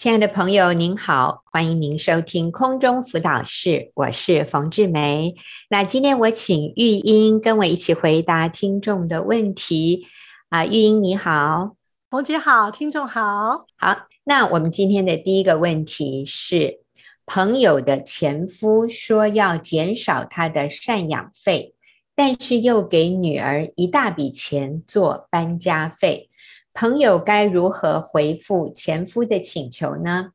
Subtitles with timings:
[0.00, 5.34] 亲爱的朋友，您好，欢迎您收听空中辅导室，我是冯志梅。
[5.68, 10.06] 那今天我请玉英跟我一起回答听众的问题
[10.48, 11.76] 啊，玉英你好，
[12.08, 13.66] 冯姐好，听众好。
[13.76, 16.80] 好，那我们今天的第一个问题是，
[17.26, 21.74] 朋友的前夫说要减少他的赡养费，
[22.16, 26.29] 但是又给女儿一大笔钱做搬家费。
[26.72, 30.32] 朋友该如何回复前夫的请求呢？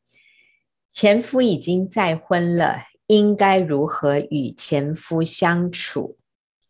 [0.91, 6.17] 前夫已经再婚了，应该如何与前夫相处？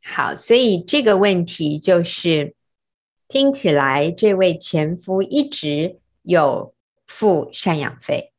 [0.04, 2.56] 好，所以这个问题就是
[3.28, 6.74] 听起来这位前夫一直有
[7.08, 8.32] 付赡养费，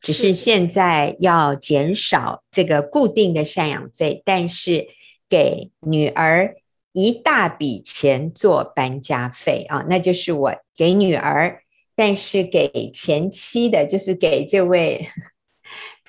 [0.00, 4.88] 只是现在要减少这个固定的赡养费，但是
[5.28, 6.56] 给女儿。
[6.94, 11.64] 一大笔钱做搬家费啊，那就是我给女儿，
[11.96, 15.08] 但是给前妻的，就是给这位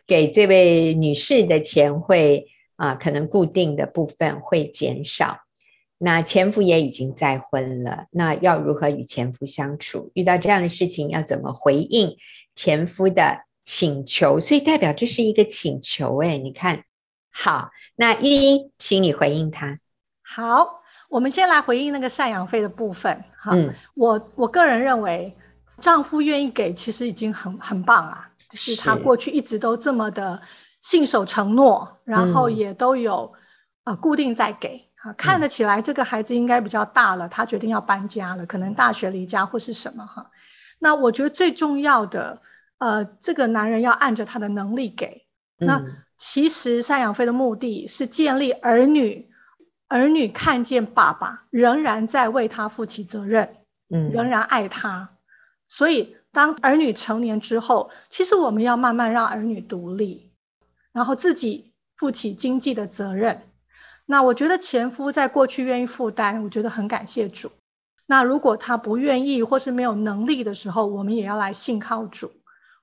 [0.05, 5.39] 给这位女士的钱会啊，可能固定的部分会减少。
[5.97, 10.11] 那前夫也已经再婚了，那要如何与前夫相处？
[10.13, 12.17] 遇到这样的事情要怎么回应
[12.53, 14.39] 前夫的请求？
[14.39, 16.83] 所以代表这是一个请求诶，你看，
[17.31, 19.79] 好，那玉英，请你回应他。
[20.27, 23.51] 好，我们先来回应那个赡养费的部分哈。
[23.53, 25.37] 嗯，我我个人认为，
[25.77, 30.41] 丈夫愿意给其实已经很很棒啊，就是他过去一直都这么的
[30.81, 33.33] 信守承诺，然后也都有
[33.83, 40.31] 啊、呃、固定在给啊，看得起来这个孩子应该比较大了，他决定要搬家了，可能大学离家或是什么哈。
[40.79, 42.41] 那我觉得最重要的，
[42.79, 45.27] 呃，这个男人要按着他的能力给。
[45.57, 45.83] 那
[46.17, 49.29] 其实赡养费的目的是建立儿女。
[49.87, 53.57] 儿女看见爸爸仍然在为他负起责任，
[53.89, 55.09] 嗯，仍然爱他，
[55.67, 60.31] 所以当儿女成年之后，其实我们要慢慢让儿女独立，
[60.91, 63.43] 然后自己负起经济的责任。
[64.05, 67.51] 那我觉得前夫在过去愿意负担，我觉得很感谢主。
[68.07, 72.31] 那如果他不愿意或是没有能力的时候，我们也要来信靠主。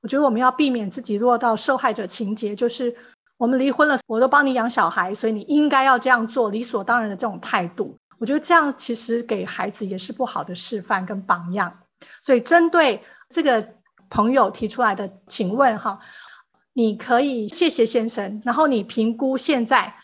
[0.03, 2.97] 我觉得我们要避免自己落到受害者情节，就是。
[3.43, 11.81] 我们离婚了，我都帮你养小孩，所以你应该要这样做，理所当然的这种态度，我觉得这样其实给孩子也是不好的示范跟榜样。
[12.21, 13.71] 所以针对这个
[14.09, 15.99] 朋友提出来的请问哈，
[16.73, 19.97] 你可以谢谢先生，然后你评估现在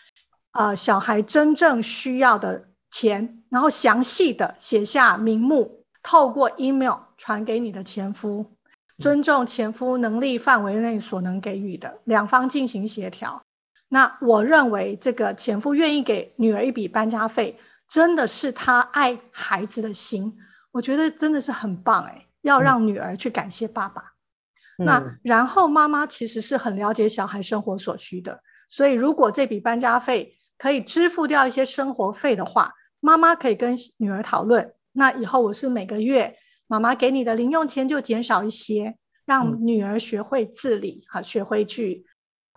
[0.51, 8.57] 呃小孩真正需要的钱，然后详细的写下名目，透过 email 传给你的前夫。
[8.99, 13.43] 尊重前夫能力范围内所能给予的，两方进行协调。
[13.87, 20.37] 那我认为这个前夫愿意给女儿一笔搬家费，真的是他爱孩子的心。
[20.71, 24.13] 我觉得真的是很棒诶，要让女儿去感谢爸爸。
[24.77, 34.73] 嗯、那然后妈妈其实是很了解小孩生活所需的，所以如果这笔搬家费可以支付掉一些生活费的话，妈妈可以跟女儿讨论。
[34.91, 36.35] 那以后我是每个月。
[36.69, 42.05] 妈妈给你的零用钱就减少一些，让女儿学会自理，哈、嗯，学会去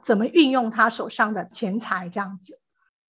[0.02, 2.60] 怎么运用她手上的钱财，这样子。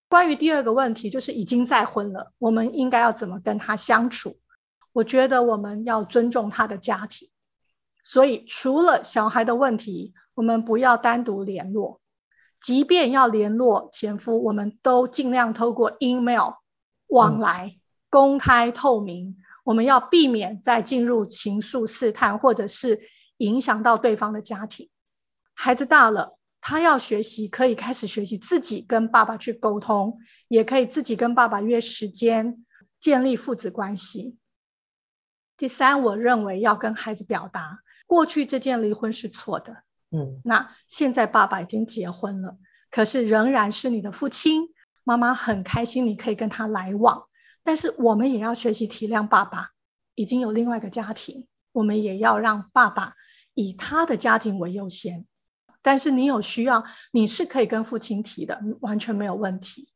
[0.08, 4.40] 关于第二个问题，就是已经再婚了，我们应该要怎么跟他相处？
[4.94, 7.30] 我觉得我们要尊重他的家庭，
[8.02, 12.00] 所以除了小孩的问题，我们不要单独联络，
[12.62, 16.54] 即便要联络前夫，我们都尽量透过 email
[17.08, 19.36] 往来，嗯、公开透明。
[19.64, 23.02] 我们要避免再进入情愫试探，或者是
[23.38, 24.90] 影响到对方的家庭。
[25.54, 32.66] 孩子大了，他要学习，可以开始学习自己跟爸爸去沟通，也可以自己跟爸爸约时间，
[33.00, 34.38] 建立父子关系。
[35.56, 42.58] 第三，我认为要跟孩子表达，过去这件离婚是错的，嗯，那现在爸爸已经结婚了，
[42.90, 44.70] 可是仍然是你的父亲，
[45.04, 47.28] 妈妈很开心你可以跟他来往。
[47.64, 49.72] 但是我们也要学习体谅爸爸，
[50.16, 53.16] 已经有另外一个家庭，我们也要让爸爸
[53.54, 55.26] 以他的家庭为优先。
[55.82, 59.90] 但是你有需要，你是可以跟父亲提的，完全没有问题。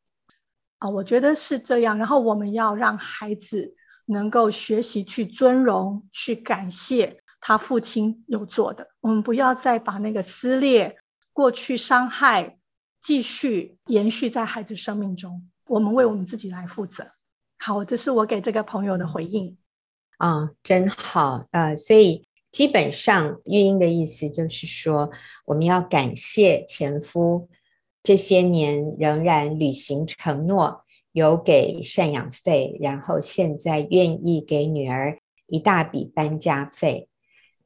[0.78, 1.98] 啊，我觉得是这样。
[1.98, 3.74] 然后我们要让孩子
[4.04, 8.88] 能够学习去尊荣，去感谢他父亲有做的。
[9.00, 10.98] 我们不要再把那个撕裂、
[11.32, 12.58] 过去伤害
[13.00, 15.50] 继续延续在孩子生命中。
[15.66, 17.12] 我们为我们自己来负责。
[17.58, 19.58] 好，这是我给这个朋友的回应。
[20.16, 21.46] 啊、真好。
[21.50, 25.10] 呃，所以基本上玉英的意思就是说，
[25.44, 27.48] 我们要感谢前夫
[28.02, 37.08] 这些年仍然履行承诺，有给赡养费，然后现在愿意给女儿一大笔搬家费，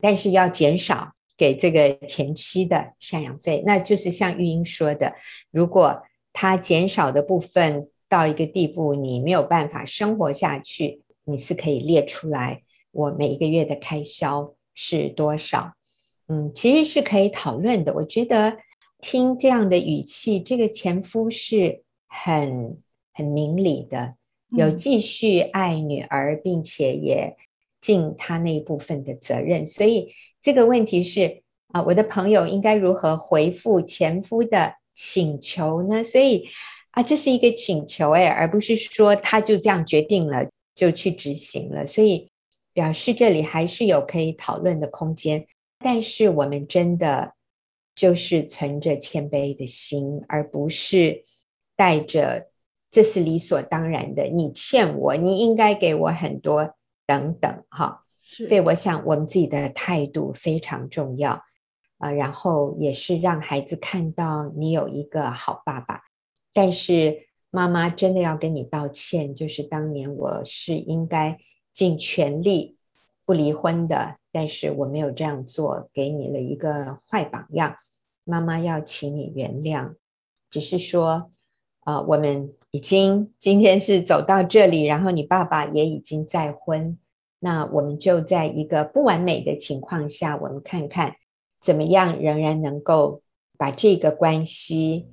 [0.00, 5.14] 但是要减少给这个前妻的赡养费，那就是像玉英说的，
[5.50, 6.02] 如果
[6.32, 15.72] 他减少的部分到一个地步，你没有办法生活下去，你是可以列出来，我每一个月的开销是多少？
[16.28, 17.94] 嗯，其实是可以讨论的。
[17.94, 18.58] 我觉得
[19.00, 22.82] 听这样的语气，这个前夫是很
[23.14, 24.16] 很明理的，
[24.50, 27.38] 有继续爱女儿，并且也
[27.80, 29.64] 尽他那一部分的责任。
[29.64, 30.12] 所以
[30.42, 36.04] 这个问题是啊，我的朋友应该如何回复前夫的请求呢？
[36.04, 36.50] 所以
[36.92, 41.86] 啊，这是一个请求哎，而不是说他就这样决定了就去执行了。
[41.86, 42.30] 所以
[42.72, 45.46] 表示这里还是有可以讨论的空间。
[45.78, 47.32] 但是我们真的
[47.94, 51.24] 就是存着谦卑的心，而不是
[51.76, 52.48] 带着
[52.90, 56.74] 这是理所当然的，你欠我，你应该给我很多
[57.06, 58.04] 等等哈。
[58.22, 61.42] 所以我想我们自己的态度非常重要
[61.98, 66.02] 啊，然后也是让孩子看到你有一个好爸爸。
[66.52, 71.38] 但是妈妈真的要跟你道歉，就是当年我是应该
[71.72, 72.76] 尽全力
[73.24, 74.16] 不离婚的。
[74.34, 77.76] 但是我没有这样做，给你了一个坏榜样，
[78.24, 79.96] 妈妈要请你原谅。
[80.50, 81.30] 只是说，
[81.80, 86.98] 啊、呃，我们已经今天是走到这里，然后你爸爸也已经再婚，
[87.40, 91.16] 那我们就在一个不完美的情况下，我们看看
[91.60, 93.20] 怎么样仍然能够
[93.58, 95.08] 把这个关系，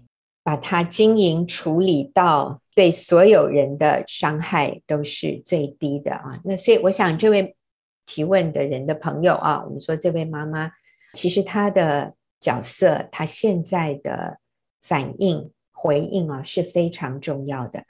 [0.50, 6.42] 把它经营处理到对所有人的伤害都是最低的啊。
[6.44, 7.56] 那所以我想这位。
[8.12, 10.72] 提问的人的朋友啊，我们说这位妈妈，
[11.14, 14.40] 其实她的角色，她现在的
[14.82, 17.84] 反应回应啊是非常重要的。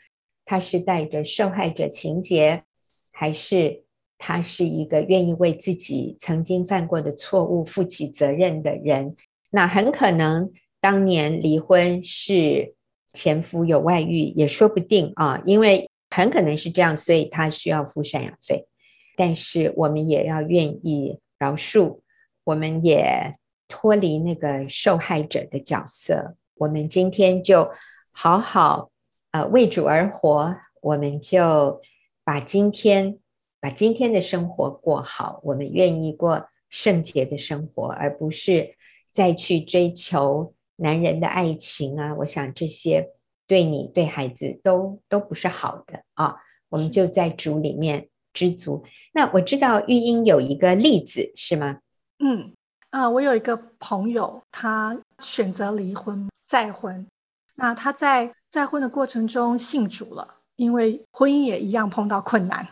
[0.44, 2.66] 她是带着受害者情节，
[3.14, 3.86] 还是
[4.18, 9.16] 她是一个愿意为自己曾经犯过的错误负起责任的人？
[9.50, 12.76] 那很可能当年离婚是
[13.14, 18.68] 前夫有外遇，也说不定啊，因为很可能是这样，所以她需要付赡养费。
[19.16, 22.00] 但是我们也要愿意饶恕，
[22.46, 23.36] 我们也
[23.68, 26.38] 脱离那个受害者的角色。
[26.56, 27.72] 我们今天就
[28.12, 28.92] 好好
[29.32, 31.82] 呃为主而活，我们就
[32.24, 33.20] 把今天
[33.60, 35.42] 把今天的生活过好。
[35.44, 38.76] 我们愿意过圣洁的生活，而不是
[39.12, 42.16] 再去追求男人的爱情啊！
[42.16, 43.10] 我想这些
[43.48, 46.38] 对你对孩子都都不是好的啊。
[46.70, 48.10] 我们就在主里面。
[48.32, 48.86] 知足。
[49.12, 51.80] 那我知道玉英有一个例子是吗？
[52.20, 52.54] 嗯，
[52.92, 57.08] 啊、呃，我有一个朋友，他选择离婚再婚。
[57.56, 62.68] 那他在再婚的过程中信主了，因为婚姻也一样碰到困难，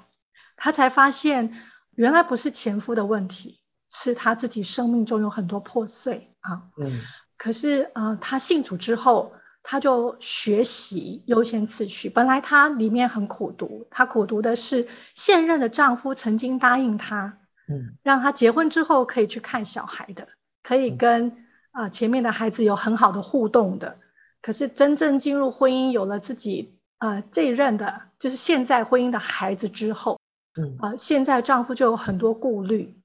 [0.56, 1.60] 他才发现
[1.96, 6.70] 原来不是前夫的问题，是他自己生命中有很多破碎啊。
[6.78, 7.02] 嗯。
[7.38, 9.34] 可是呃，他信主之后。
[9.70, 12.08] 他就学习优先次序。
[12.10, 20.30] 本来他里面很苦读，他苦读的是现任的丈夫曾经答应他，嗯，让他结婚之后可以去看小孩的，
[20.64, 24.00] 可以跟啊、呃、前面的孩子有很好的互动的。
[24.42, 30.18] 可是真正进入婚姻，有了自己呃这一任的，就是现在婚姻的孩子之后，
[30.58, 33.02] 嗯啊、呃，现在丈夫就有很多顾虑，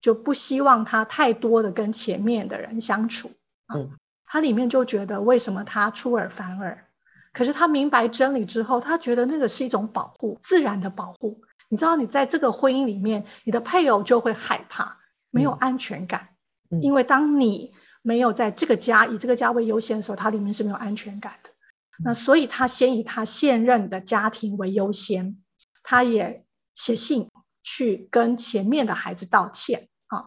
[0.00, 3.30] 就不希望他太多的跟前面的人相处，
[3.74, 3.98] 嗯。
[4.32, 6.86] 他里面就觉得为什么他出尔反尔？
[7.32, 11.42] 可是他明白真理之后，他觉得那个是一种保护，自然的保护。
[11.68, 14.98] 你知道，你在这个婚姻里面，你的配偶就会害怕，
[15.30, 16.28] 没有安全感。
[16.70, 17.72] 嗯，因为当你
[18.02, 21.50] 没有在这个家以这个家为优先的时候，他里面是没有安全感的。
[22.04, 25.42] 那所以他先以他现任的家庭为优先，
[25.82, 27.30] 他也写信
[27.62, 30.24] 去跟前面的孩子道歉啊。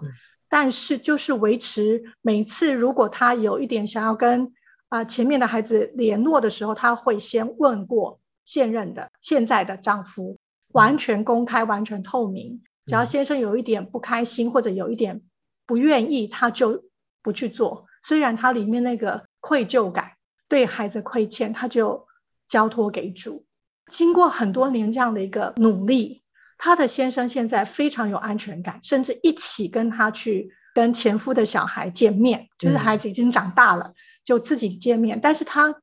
[0.54, 4.54] 但是就是维持每次如果他有一点想要跟
[4.88, 10.38] 啊、前面的孩子联络的时候，他会先问过现任的现在的丈夫，
[10.72, 12.62] 完全公开、完全透明。
[12.86, 15.24] 只要先生有一点不开心或者有一点
[15.66, 16.84] 不愿意，他就
[17.24, 17.88] 不去做。
[18.04, 20.12] 虽然他里面那个愧疚感、
[20.48, 22.06] 对孩子亏欠，他就
[22.48, 23.48] 交托给主。
[23.88, 26.23] 经过很多年这样的一个努力。
[26.64, 33.92] 他的先生现在非常有安全感，甚至一起跟她去跟前夫的小孩见面，就是孩子已经长大了，
[34.24, 35.20] 就自己见面。
[35.22, 35.76] 但是她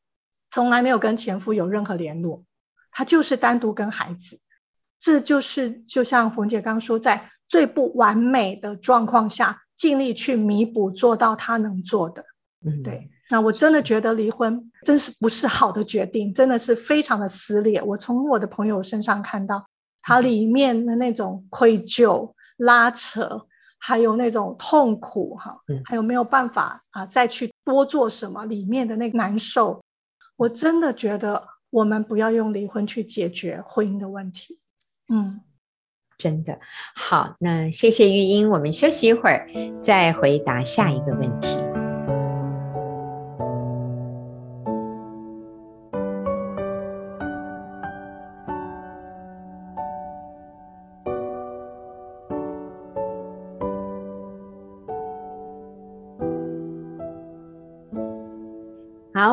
[0.49, 2.45] 从来没有跟前夫有任何联络，
[2.93, 4.41] 她就是单独跟孩子。
[4.99, 12.25] 这就是就像冯姐刚说，在最不完美的状况下，尽力去弥补，做到她能做的。
[12.65, 13.11] 嗯，对。
[13.29, 17.83] 那我真的觉得离婚真是不是好的决定，真的是非常的撕裂。
[17.83, 19.67] 我从我的朋友身上看到。
[20.03, 23.47] 他里面的那种愧疚、拉扯，
[23.79, 29.83] 还有那种痛苦哈，还有没有办法啊再去多做什么里面的那个难受，
[30.37, 34.59] 我真的觉得我们不要用离婚去解决婚姻的问题。
[35.09, 35.41] 嗯，
[36.19, 36.61] 真的
[36.95, 39.49] 好，那谢谢玉英，我们休息一会儿
[39.83, 41.70] 再回答下一个问题。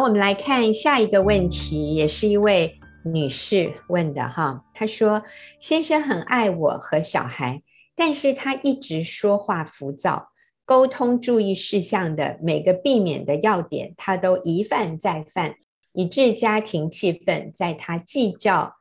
[0.07, 4.63] 我们来看下一个问题，也是一位女士问的哈。
[4.73, 5.23] 她说
[5.59, 7.61] ：“先生很爱我和小孩，
[7.93, 10.29] 但是他一直说话浮躁，
[10.63, 15.55] 沟通注意事项的每个避免的要点，他都一犯再犯，
[15.91, 18.75] 以致家庭气氛在他计较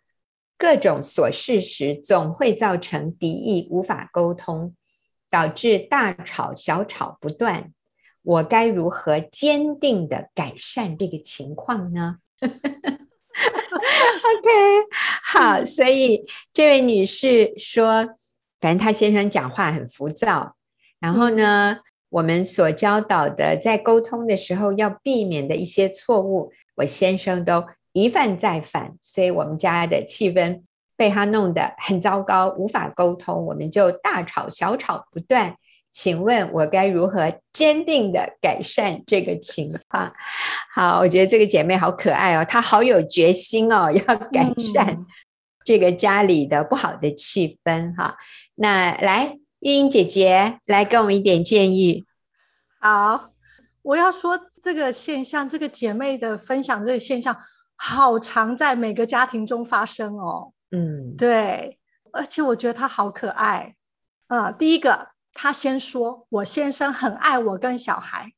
[0.57, 4.77] 各种琐事时，总会造成敌意，无法沟通，
[5.29, 7.73] 导致大吵小吵不断。”
[8.27, 12.17] 我该如何坚定的改善这个情况呢？
[12.41, 12.51] OK，
[15.23, 18.17] 好，所以这位女士说，
[18.61, 20.57] 反正她先生讲话很浮躁，
[20.99, 21.79] 然后呢，
[22.09, 30.63] 我们所教导的在沟通的时候要避免的一些错误，我先生都一犯再犯，所以我们家的气氛
[30.97, 35.59] 被他弄得很糟糕，无法沟通，我们就大吵小吵不断。
[35.99, 40.13] 请问我该如何坚定的改善这个情况？
[40.75, 45.07] 好，我觉得这个姐妹好可爱哦，她好有决心哦， 要改善
[45.65, 48.19] 这个家里的不好的气氛哈。
[48.55, 52.05] 那来，玉英姐姐来给我们一点建议。
[52.79, 53.31] 好，
[53.81, 57.39] 我要说这个现象，这个姐妹的分享这个现象，
[57.75, 60.53] 好常在每个家庭中发生哦。
[60.71, 61.79] 嗯，对，
[62.13, 63.77] 而且我觉得她好可爱。
[64.27, 65.16] 啊，第一个。
[65.39, 68.33] 他先说：“我先生很爱我跟小孩，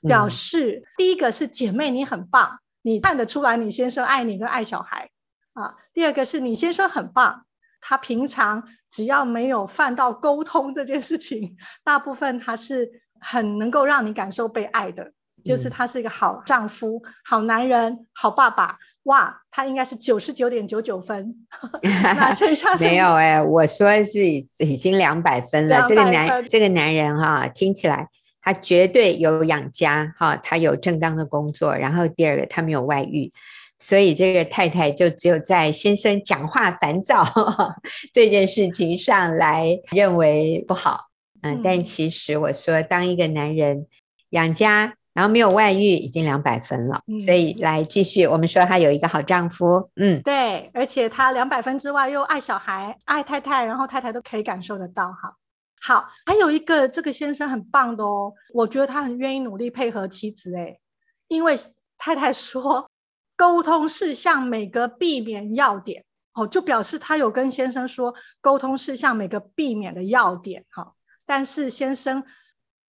[0.00, 5.10] 表示第一个是姐妹你很棒，你看得出来你先生爱你跟爱小孩
[5.52, 5.76] 啊。
[5.92, 7.44] 第二个是你先生很棒，
[7.82, 15.12] 他平常只要没有犯到沟通这件事情，大部分他是很能够让你感受被爱的，
[15.44, 21.46] 就是他是一个好丈夫、好男人、好爸爸。”哇，他应该是九十九点九九分，
[21.82, 24.20] 那剩下没有哎、欸，我说是
[24.58, 25.86] 已经两百分了。
[25.88, 28.08] 这个男这个男人哈，听起来
[28.42, 33.32] 他绝对有养家哈，他有正当的工作，然后第二个他没有外遇，
[33.78, 37.24] 所以这个太太就只有在先生讲话烦躁
[38.12, 41.06] 这件事情上来认为不好，
[41.40, 43.86] 嗯，但其实我说当一个男人
[44.28, 44.94] 养家。
[45.20, 55.36] 然后没有外遇，已经两百分了，嗯、所以来继续，我们说他有一个好丈夫，嗯，对，而且他两百分之外又爱小孩、爱太太，然后太太都可以感受得到，哈，
[55.78, 60.80] 好，还有一个这个先生很棒的哦，我觉得他很愿意努力配合妻子，诶，
[61.28, 61.58] 因为
[61.98, 62.88] 太太说
[63.36, 70.94] 沟通事项每个避免要点，哦，就表示他有跟先生说沟通事项每个避免的要点，哈，
[71.26, 72.24] 但是先生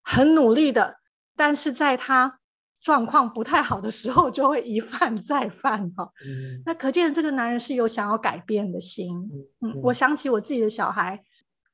[0.02, 1.01] 很努力的。
[1.36, 2.38] 但是在他
[2.80, 6.12] 状况不太好的时候，就会一犯再犯哈、哦。
[6.26, 6.62] 嗯。
[6.66, 9.30] 那可见这个男人是有想要改变的心。
[9.60, 9.80] 嗯。
[9.82, 11.22] 我想起我自己的小孩，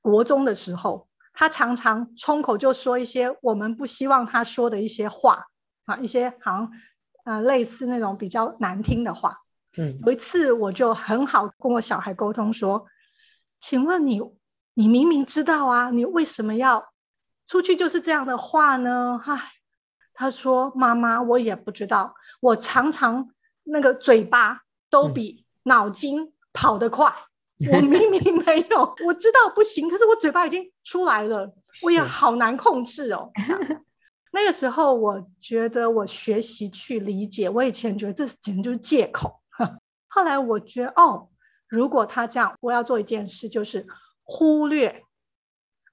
[0.03, 5.47] 国中的时候，他常常冲口就说一些我们不希望他说的一些话
[5.87, 6.73] 啊，一些好像
[7.25, 9.39] 呃类似那种比较难听的话。
[9.79, 9.99] 嗯。
[10.05, 12.87] 有一次我就很好跟我小孩沟通说，
[13.59, 14.21] 请问你，
[14.75, 16.93] 你明明知道啊，你为什么要？
[17.49, 19.53] 出去就是这样的话呢，唉，
[20.13, 23.31] 他说妈妈，我也不知道，我常常
[23.65, 27.11] 那个嘴巴都比脑筋跑得快，
[27.59, 33.33] 嗯、我明明没有，我知道不行，可是我嘴巴已经出来了，我也好难控制哦。
[34.31, 39.41] 那个时候我觉得我学习去理解，我以前觉得这简直就是借口，
[40.07, 41.31] 后来我觉得哦，
[41.67, 43.87] 如果他这样，我要做一件事，就是
[44.23, 45.03] 忽略。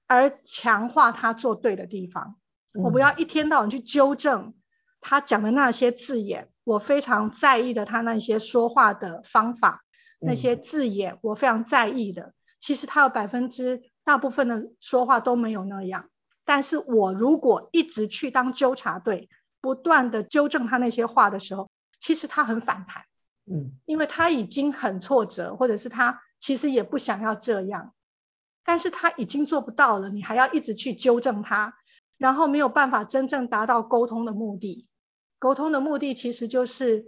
[0.06, 2.36] 而强化他做对的地方，
[2.72, 4.54] 我不要一天到晚去纠正
[5.00, 6.50] 他讲的那些字眼。
[6.64, 9.84] 我非常在意的他那些说话的方法，
[10.18, 12.34] 那些字眼我非常在意的。
[12.58, 16.10] 其实他有百分之大部分的说话都没有那样，
[16.44, 19.28] 但是我如果一直去当纠察队，
[19.60, 21.70] 不断的纠正他那些话的时候，
[22.00, 23.04] 其实他很反弹，
[23.48, 27.94] 嗯，因为他已经很挫折，或者是他其实也不想要这样。
[28.66, 31.74] 但是他已经做不到了，你还要一直去纠正他，
[32.18, 34.88] 然后没有办法真正达到沟通的目的。
[35.38, 37.06] 沟通的目的其实就是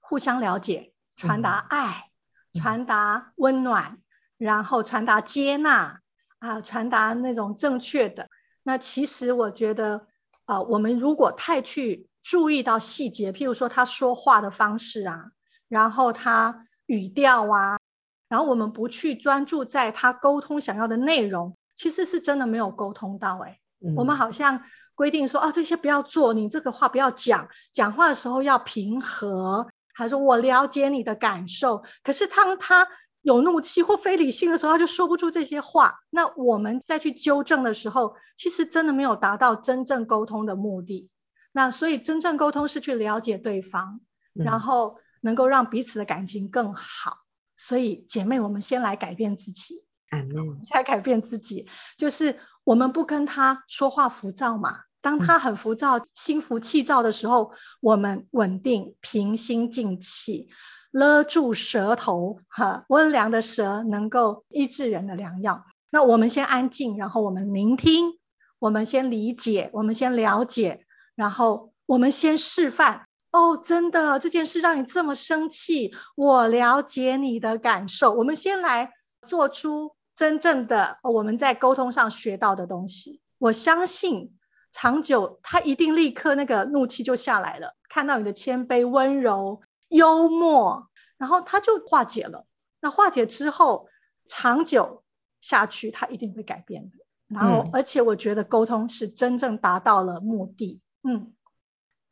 [0.00, 2.10] 互相了解，传达爱，
[2.54, 3.98] 嗯、传达温暖，
[4.38, 6.00] 然后传达接纳
[6.38, 8.30] 啊，传达那种正确的。
[8.62, 10.06] 那其实我觉得，
[10.46, 15.32] 呃，我们如果太去注意到细节，譬如说他说话的方式啊，
[15.68, 17.78] 然后他语调啊，
[18.28, 23.94] 然后我们不去专注在他沟通想要的内容，其实是真的没有沟通到哎、嗯。
[23.96, 24.62] 我们好像
[24.94, 31.84] 规定说啊，这些不要做，你这个话不要讲，讲话的时候要平和，还说我了解你的感受。
[32.02, 32.88] 可是当他
[33.20, 36.00] 有怒气或非理性的时候，他就说不出这些话。
[36.10, 41.10] 那我们再去纠正的时候，其实真的没有达到真正沟通的目的。
[41.52, 44.00] 那所以真正沟通是去了解对方，
[44.34, 47.23] 嗯、然后能够让彼此的感情更好。
[47.66, 49.82] 所以姐妹，我们先来改变自己。
[50.10, 51.66] 嗯，先来改变自己，
[51.96, 54.80] 就是我们不跟他说话浮躁嘛。
[55.00, 60.50] 当他很浮躁、嗯、心浮气躁的时候，我们稳定、平心静气。
[60.90, 65.64] 勒住舌头，哈，温良的舌能够医治人的良药。
[65.90, 68.12] 那我们先安静，然后我们聆听，
[68.58, 73.08] 我们先理解，我们先了解，然后我们先示范。
[73.34, 78.12] 哦，真的，这件事让你这么生气，我了解你的感受。
[78.12, 83.20] 我们先来做出真正的我们在沟通上学到的东西。
[83.38, 84.38] 我相信
[84.70, 89.62] 长久，他一定立刻那个怒气就下来了，看到你的谦卑温柔。
[89.88, 90.88] 幽默，
[91.18, 92.46] 然后他就化解了。
[92.80, 93.88] 那化解之后，
[94.28, 95.04] 长久
[95.40, 96.96] 下去，他一定会改变的。
[97.28, 100.80] 然后，嗯、而且我觉得沟通是真正达到了目的。
[101.02, 101.32] 嗯，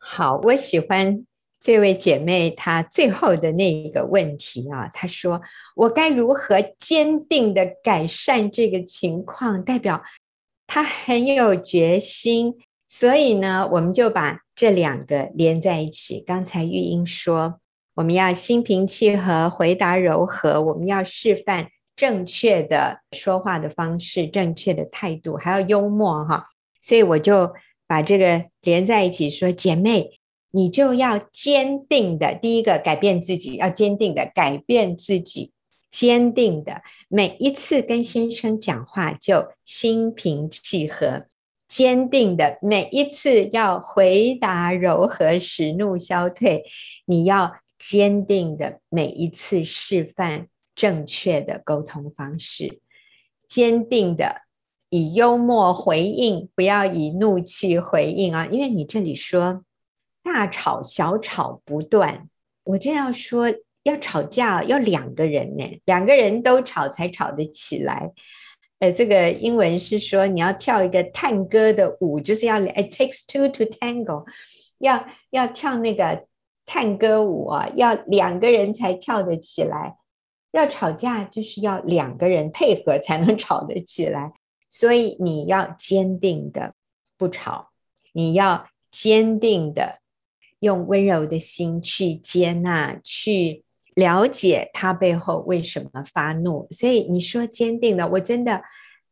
[0.04, 1.26] 好，我喜欢
[1.60, 5.42] 这位姐妹她最后的那一个问题啊，她说
[5.76, 10.02] ：“我该如何坚定的改善这个情况？”代表
[10.66, 12.56] 她很有决心。
[12.88, 16.20] 所以呢，我们就把这两个连在一起。
[16.20, 17.60] 刚才玉英说。
[17.94, 20.62] 我们要心平气和，回答柔和。
[20.62, 26.46] 我们要示范正确的说话的方式，正确的态度，还要幽默哈。
[26.80, 27.52] 所以我就
[27.86, 30.18] 把这个连在一起说，姐妹，
[30.50, 35.52] 你就要坚定的，第一个改变自己，要坚定的改变自己，
[35.90, 41.26] 坚定的每一次跟先生讲话就心平气和，
[41.68, 46.64] 坚定的每一次要回答柔和，使怒消退，
[47.04, 47.56] 你要。
[47.84, 52.80] 坚定的每一次示范正确的沟通方式，
[53.48, 54.42] 坚定的
[54.94, 58.46] 以幽默回应，不要以怒气回应啊！
[58.50, 59.64] 因为你这里说
[60.22, 62.28] 大吵小吵不断，
[62.62, 63.46] 我就要说
[63.82, 68.12] 要吵架要两个人呢，两个人都吵才吵得起来。
[68.80, 74.26] 呃，这个英文是说你要跳一个探戈的舞，就是要 it takes two to tango，
[74.78, 76.26] 要要跳那个。
[76.64, 79.96] 探戈舞啊，要两个人才跳得起来。
[80.52, 84.32] 要吵架，就是要两个人配合才能 吵得起来。
[84.72, 86.74] 所以你要坚定的
[87.18, 87.68] 不吵，
[88.14, 90.00] 你要坚定的
[90.58, 96.68] 用温柔的心去接纳，去了解他背后为什么发怒。
[96.70, 98.62] 所以你说坚定的，我真的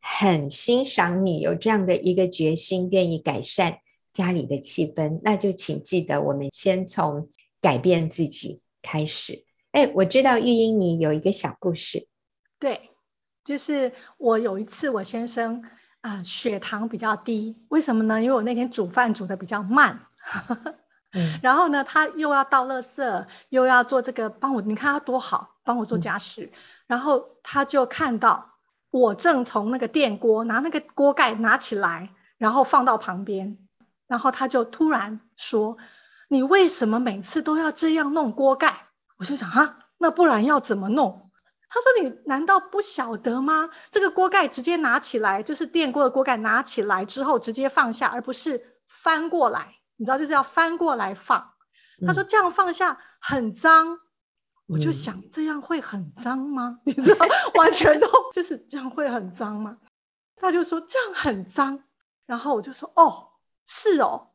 [0.01, 3.81] 很欣赏你有这样的一个决心，愿意改善
[4.15, 5.21] 家里的气氛。
[5.23, 7.29] 那就请记得，我们先从。
[7.63, 9.45] 改变自己开始。
[9.71, 12.09] 哎，我知道玉英你有一个小故事。
[12.59, 12.90] 对，
[13.51, 15.65] 就是我有一次我先生
[16.03, 18.23] 啊、呃、血糖比较低，为什么呢？
[18.23, 20.07] 因为我那天煮饭煮的比较慢，
[21.11, 26.53] 嗯、 然后呢他又要倒垃圾，又要做这个帮我，你看他多好，帮我做家事。
[26.53, 28.53] 嗯、然后他就看到
[28.93, 33.59] 我正从那个电锅拿那个锅盖拿起来，然后放到旁边，
[34.07, 35.77] 然后他就突然说。
[36.29, 38.87] 你为什么每次都要这样弄锅盖？
[39.17, 41.30] 我就想啊，那不然要怎么弄？
[41.71, 43.71] 他说，你难道不晓得吗？
[43.91, 49.77] 这个锅盖直接拿起来，就是电锅的锅盖拿起来之后直接放下，而不是翻过来。
[49.97, 51.53] 你知道就是要翻过来放。
[52.07, 54.01] 他说这样放下很脏。
[54.67, 56.81] 我就想这样会很脏吗？
[56.85, 59.79] 你知道完全都就是这样会很脏吗？
[60.37, 61.85] 他就说这样很脏。
[62.27, 63.31] 然后我就说哦，
[63.65, 64.31] 是哦。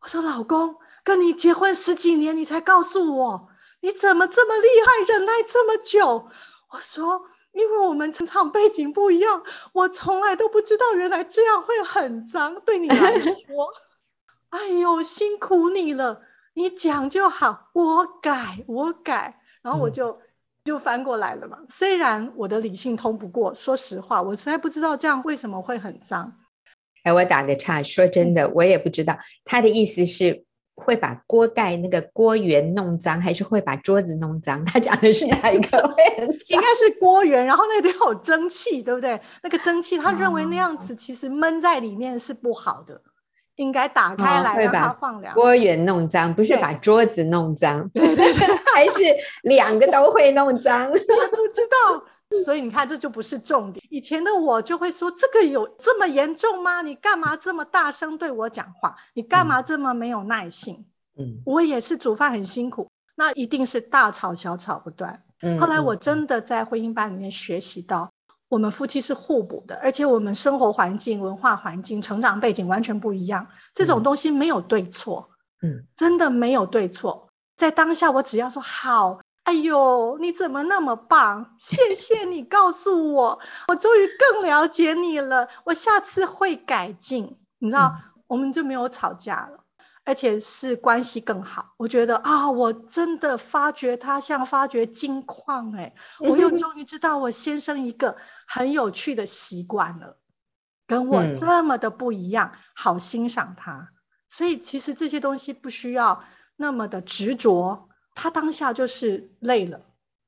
[0.00, 0.76] 我说老公。
[1.04, 3.48] 跟你结婚十几年，你才告诉我，
[3.80, 6.28] 你怎么这么厉害，忍耐这么久？
[6.70, 13.32] 我说，因为我们成长背景不一样，我从来都不知道原来这样会很脏，对你来说。
[14.50, 16.22] 哎呦，辛苦你了，
[16.54, 19.40] 你讲就好，我改，我改。
[19.62, 20.20] 然后我就、嗯、
[20.64, 21.58] 就翻过来了嘛。
[21.68, 26.38] 虽然我的理性通不过，说实话，我实在不知道这样为什么会很脏。
[27.02, 29.18] 哎，我打个岔，说真的，我也不知道。
[29.44, 30.44] 他的意思是。
[30.78, 34.64] 会把锅盖那个锅缘弄脏，还是会把桌子弄脏？
[34.66, 35.94] 他讲的是哪一个？
[36.48, 39.20] 应该是锅缘，然后那里有蒸汽，对不对？
[39.42, 43.02] 那个蒸汽，他认为那样子其实闷在里面是不好的，
[43.56, 45.34] 应该打开来让它放凉。
[45.34, 48.92] 锅缘弄脏，不是把桌子弄脏，对对对，还是
[49.42, 50.90] 两个都会弄脏？
[50.90, 52.04] 不知道。
[52.44, 53.84] 所以你看，这就不是重点。
[53.90, 56.82] 以前的我就会说，这个有这么严重吗？
[56.82, 58.96] 你干嘛这么大声对我讲话？
[59.14, 60.86] 你干嘛这么没有耐性？
[61.18, 65.22] 嗯，我也是煮饭很辛苦，那一定是大吵小吵不断。
[65.40, 68.12] 嗯，后来我真的在婚姻班里面学习到，
[68.48, 73.48] 我们夫妻是互补的，而且我们生活环境、文化环境、成长背景完全不一样。
[73.74, 75.30] 这种东西没有对错，
[75.62, 77.30] 嗯，真的没有对错。
[77.56, 79.20] 在当下，我只要说好。
[79.48, 81.56] 哎呦，你怎么那么棒？
[81.58, 85.48] 谢谢你告诉我，我终于更了解你了。
[85.64, 89.64] 我下次会改进，你知道，嗯、我们就没有吵架了，
[90.04, 91.72] 而且是关系更好。
[91.78, 100.18] 我觉得啊，我真的发掘他像发掘金矿哎，我又终于知道我先生一个很有趣的习惯了，
[100.86, 103.92] 跟我这么的不一样，嗯、好欣赏他。
[104.28, 106.22] 所以其实这些东西不需要
[106.54, 107.87] 那么的执着。
[108.20, 109.80] 他当下就是累了，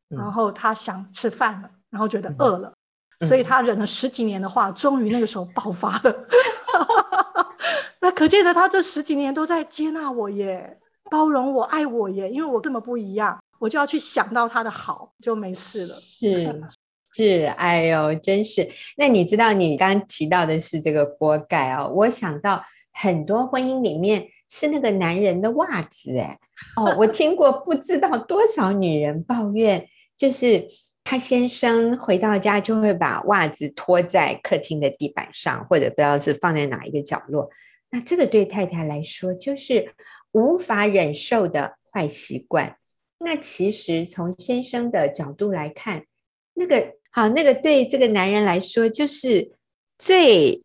[0.07, 2.75] 然后他想吃饭了，然后觉得饿了，
[3.19, 6.29] 嗯、所以他忍了十几年的话，终于那个时候爆发了。
[8.01, 10.79] 那可见得他这十几年都在接纳我耶，
[11.11, 15.97] 包容我，爱我耶，因为我这么不一样，我就要去想到他的好，就没事了。
[15.97, 16.63] 是
[17.13, 18.71] 是，哎呦，真是。
[18.97, 24.29] 那你知道你刚刚提到的是这个锅盖哦，我想到很多婚姻里面。
[24.53, 26.41] 是那个男人的袜子哎，
[26.77, 30.67] 哦，我听过不知道多少女人抱怨，就是
[31.05, 37.51] 她先生回到家就会把袜子拖在客厅的地板上，或者不知道是放在哪一个角落。
[37.91, 39.95] 那这个对太太来说就是
[40.33, 42.77] 无法忍受的坏习惯。
[43.21, 46.07] 那其实从先生的角度来看，
[46.55, 49.53] 那个好，那个对这个男人来说就是
[49.97, 50.65] 最。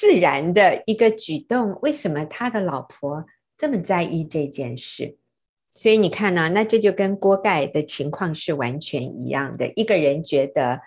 [0.00, 5.16] 自然的一个举动，为什么他的老婆这么在意这件事？
[5.70, 9.72] 所以你看呢，那这就跟锅盖的情况是完全一样的。
[9.74, 10.82] 一个人觉得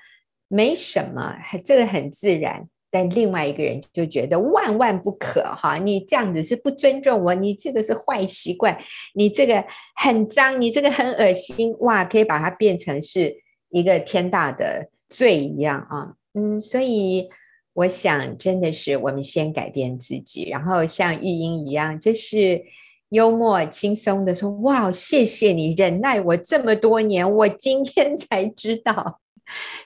[0.48, 5.76] 没什么，这个很自然，但另外一个人就觉得万万不可哈！
[5.78, 8.80] 你这样子是不尊重我，你这个是坏习惯，
[9.14, 16.14] 你这个很脏，你这个很恶心，哇，可以把它变成是一个天大的罪一样啊！
[16.34, 17.30] 嗯，所以。
[17.74, 22.64] 我想，真的是我们先改变自己，然后像玉英一样，就是
[23.10, 29.20] 幽默轻松的说：“哇，谢谢你忍耐我这么多年，我今天才知道，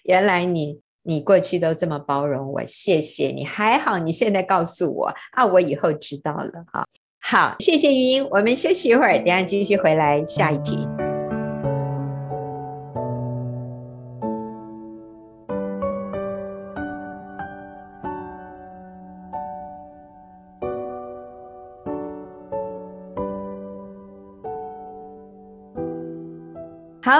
[0.04, 6.88] 原来你你过去都这么包容我，谢谢你，还好你现在告诉我啊，我以后知道了哈。
[7.20, 10.88] 好，谢谢玉英，我们休息一会儿，等下继续回来下一题。”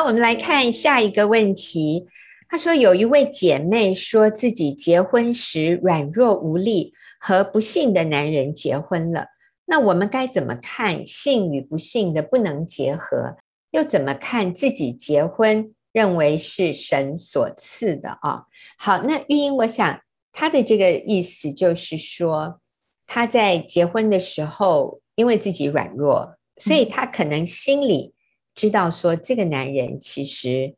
[0.06, 2.10] 我们来看下一个问题。
[2.48, 9.30] 他说，有一位姐妹说自己结婚时软弱无力，和不幸的男人结婚了。
[9.66, 13.38] 那我们该怎么看幸与不幸的不能结合？
[13.72, 18.44] 又怎么看自己结婚认为是神所赐的啊？
[18.78, 22.62] 好，那玉英，我想他的这个意思就是说，
[23.08, 28.14] 他在结婚的时候因为自己软弱，所以他可能心里。
[28.56, 30.76] 知道说这个男人其实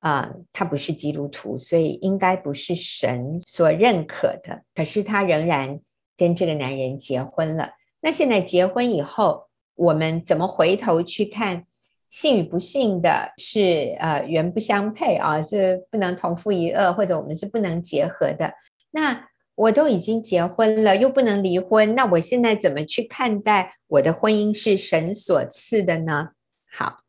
[0.00, 4.62] 啊、他不是基督徒，所以应该不是神所认可的。
[4.74, 5.80] 可是他仍然
[6.18, 7.70] 跟这个男人结婚了。
[8.02, 11.64] 那现在结婚以后，我们怎么回头去看
[12.10, 18.52] 幸与不幸的是呃缘不相配啊，是不能同父异母，或者我们是不能结合的。
[18.90, 26.32] 那我都已经结婚了，又不能离婚，那我现在怎么去看待我的婚姻是神所赐的呢？
[26.70, 27.03] 好。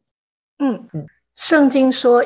[0.57, 2.25] 嗯嗯，圣经说，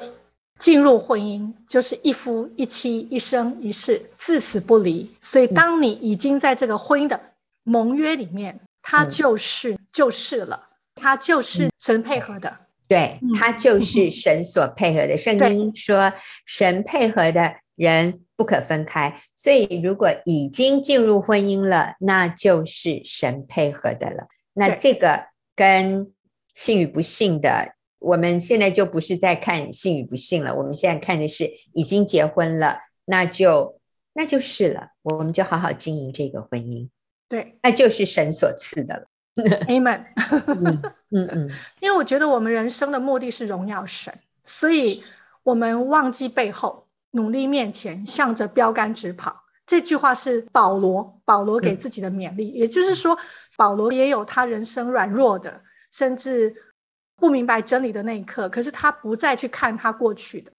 [0.60, 5.16] 进入婚姻就是一夫一妻，一生一世，至死不离。
[5.20, 7.22] 所以，当你已经在这个婚姻的
[7.64, 12.58] 盟约里面，他就是就是了，他就是神配合的。
[12.88, 15.18] 对，他就是神所配合的。
[15.18, 16.14] 圣经说，
[16.46, 19.22] 神配合的人不可分开。
[19.36, 24.28] 所以，如果已经进入婚姻了，那就是神配合的了。
[24.54, 26.14] 那这个跟
[26.54, 27.74] 信与不信的。
[28.00, 33.80] 我们现在就不是在看信与不信了，我们现在看的是已经结婚了，那就
[34.14, 36.90] 那就是了，我们就好好经营这个婚姻，
[37.28, 39.08] 对，那就是神所赐的了。
[39.68, 40.06] Amen。
[41.12, 41.50] 嗯嗯，
[41.82, 45.04] 因为我觉得我们人生的目的是荣耀神，所以
[45.44, 49.44] 我们忘记背后，努力面前，向着标杆直跑。
[49.66, 52.52] 这句话是保罗，保罗给自己的勉励。
[52.52, 53.18] 嗯、也就是说，
[53.56, 56.56] 保罗也有他人生软弱的，甚至
[57.20, 60.52] 不明白真理的那一刻，可是他不再去看他过去的，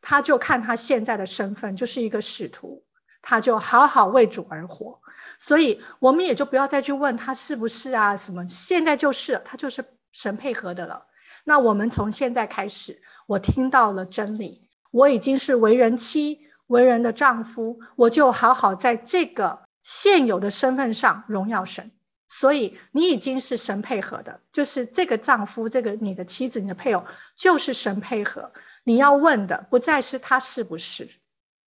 [0.00, 2.84] 他就看他现在的身份，就是一个使徒，
[3.22, 5.00] 他就好好为主而活。
[5.38, 11.06] 所以我们也就不要再去问他是不是啊什么，现在就是他就是神配合的了。
[11.44, 21.90] 那我们从现在开始，我听到了真理，我已经是为人妻、为人的丈夫，我就好好在这个现有的身份上荣耀神。
[22.30, 27.04] 所以你已经是神配合的，就是这个丈夫、这个你的妻子、你的配偶，
[27.36, 28.52] 就是神配合。
[28.84, 31.10] 你要问的不再是他是不是，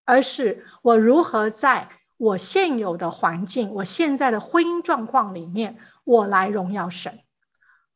[0.05, 1.89] 而是我如何在。
[2.15, 7.19] 我现有的环境，我现在的婚姻状况里面，我来荣耀神。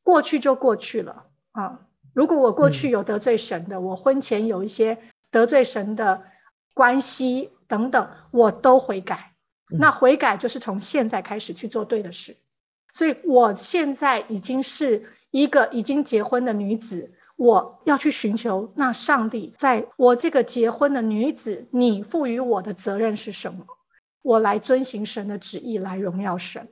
[0.03, 1.81] 过去就过去了啊。
[2.13, 4.97] 如果我过去有得罪神的，嗯、我婚前有一些
[5.31, 6.25] 得罪神的
[6.73, 9.33] 关系等等，我都悔改。
[9.71, 12.35] 嗯、那悔改就是从现在开始去做对的事。
[12.97, 23.67] 所以我现在已经是一个已经结婚的女子，我要去寻求那上帝，在我这个结婚的女子，你赋予我的责任是什么？
[24.23, 26.69] 我来遵行神的旨意，来荣耀神，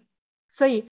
[0.50, 0.88] 所以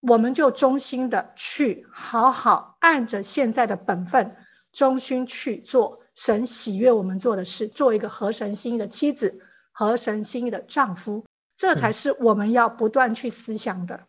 [0.00, 4.36] 我们就忠心的去好好按着现在的本分，
[4.72, 9.38] 忠心去做神喜悦我们做的事，做一个合神心意的妻子，
[9.70, 14.06] 合神心意的丈夫，这才是我们要不断去思想的。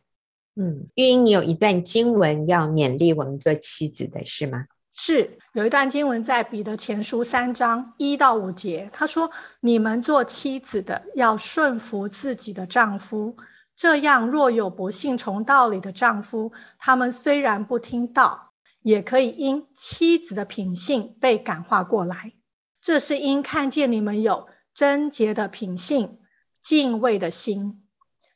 [0.55, 4.65] 嗯，玉英，你有一段经文要勉励我们做妻子的是吗？
[4.93, 9.31] 是有一段经文在彼得前书三章一到五节，他说
[9.61, 13.37] ：“你们做妻子的要顺服自己的丈夫，
[13.77, 22.33] 这样若有不信从道理的丈夫，他们虽然不听道，也可以因妻子的品性被感化过来。
[22.81, 26.19] 这是因看见你们有贞洁的品性、
[26.61, 27.83] 敬畏的心。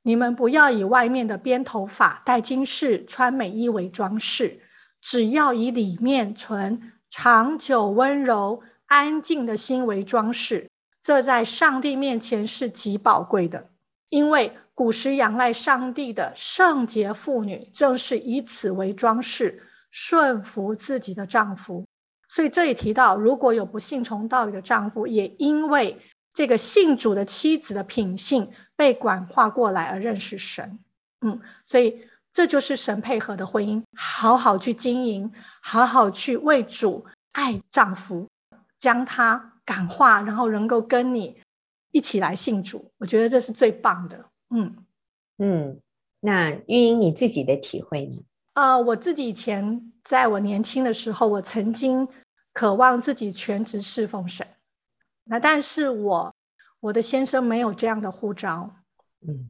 [0.03, 4.59] 你们不要以外面的编头发、戴金饰、穿美衣为装饰。”
[5.05, 10.69] 只要以里面存长久温柔安静的心为装饰，
[11.01, 13.69] 这在上帝面前是极宝贵的。
[14.07, 19.61] 因为古时仰赖上帝的圣洁妇女，正是以此为装饰，
[19.91, 21.85] 顺服自己的丈夫。
[22.29, 25.99] 所以这里提到，如果有不信从道理的丈夫，也因为
[26.33, 30.79] 这个信主的妻子的品性被感化过来而认识神。
[31.21, 32.07] 嗯，所以。
[32.35, 38.27] 这就是神配合的婚姻，好好去经营，好好去为主爱丈夫，
[38.79, 41.39] 将他感化，然后能够跟你
[41.91, 44.25] 一起来信主，我觉得这是最棒的。
[44.49, 44.77] 嗯
[45.37, 45.79] 嗯，
[46.19, 48.23] 那玉英你自己的体会呢？
[48.55, 52.07] 呃，我自己以前在我年轻的时候，我曾经
[52.51, 54.47] 渴望自己全职侍奉神，
[55.23, 56.35] 那但是我
[56.79, 58.75] 我的先生没有这样的护照。
[59.27, 59.49] 嗯，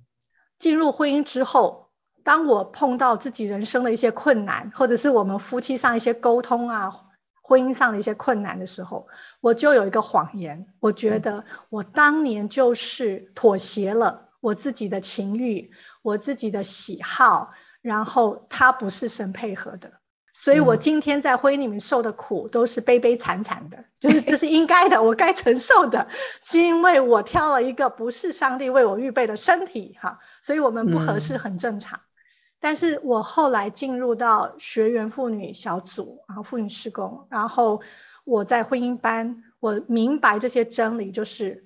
[0.58, 1.84] 进入婚姻之后。
[2.26, 6.90] 当我碰到自己人生的一些困难，或者是我们夫妻上一些沟通啊、
[7.42, 9.10] 婚姻上的一些困难的时候，
[9.42, 19.92] 我就有一个谎言，我觉得我当年就是妥协了我自己的情欲、我自己的喜好，然后他不是神配合的，
[20.44, 26.10] 所以我今天在婚姻里面受的苦都是悲悲惨惨的， 就是这是应该的， 我该承受的，
[26.42, 32.02] 是因为我挑了一个不是上帝为我预备的身体哈，所以我们不合适很正常。
[32.60, 37.82] 但是我后来进入到学员妇女小组，然后妇女施工，然后
[38.26, 41.64] 我在婚姻班，我明白这些真理，就是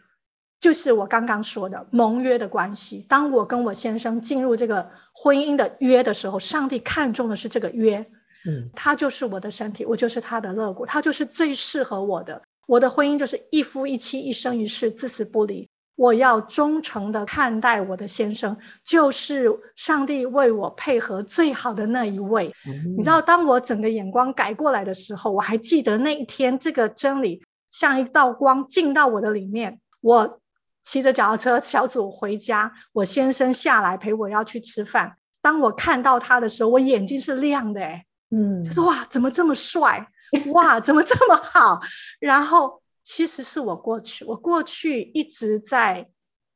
[0.60, 3.04] 就是我刚刚说的盟约的关系。
[3.10, 8.12] 当我跟我先生进入这个婚姻的约的时候，上帝看重的是这个约，
[8.46, 12.44] 嗯，他就是我的身体，我就是他的肋骨，他就是最适合我的。
[12.68, 15.70] 我的婚姻就是一夫一妻，一生一世，至死不离。
[15.96, 22.54] 我要忠诚的看待我的先生，就是上帝为我配合最好的那一位。
[22.68, 29.80] 嗯、你知道，当我整个眼光改过来的时候，我还记得那一天，这个真理像一道光进到我的里面。
[30.00, 30.40] 我
[30.84, 35.16] 骑着脚踏车小组回家，我先生下来陪我要去吃饭。
[35.42, 40.12] 当我看到他的时候，我眼睛是亮的，诶嗯，就说哇，怎么这么帅？
[40.54, 41.82] 哇，怎么这么好？
[42.20, 42.82] 然后。
[43.10, 46.10] 其实是我过去，我过去一直在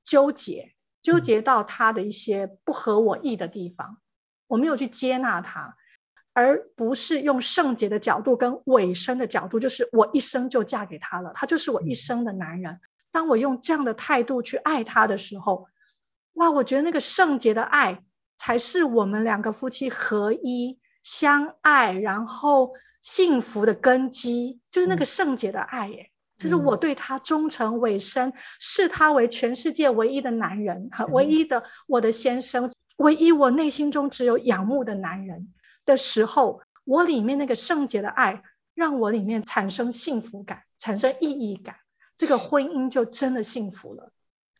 [0.04, 4.00] 纠结，纠结到他的一些不合我意的地方，
[4.48, 5.78] 我没有去接纳他，
[6.34, 12.82] 而不是用圣洁的角度跟委身的角度，就是我一生就嫁给他了，他就是我一生的男人。
[13.14, 15.70] 当我用这样的态度去爱他的时候，
[16.34, 18.04] 哇，我觉得那个圣洁的爱
[18.38, 26.12] 才是我们两个夫妻合一、相爱，然后幸福的根基，就是那个圣洁的爱耶。
[26.38, 35.54] 就是我对他忠诚委身，视他为全世界唯一的男人，唯一的我的先生，唯一我内心中只有仰慕的男人。
[35.86, 38.42] 的时候，我里面那个圣洁的爱，
[38.74, 41.76] 让我里面产生幸福感，产生意义感，
[42.18, 44.12] 这个婚姻就真的幸福了。